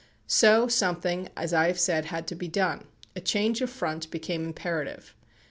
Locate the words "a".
3.15-3.21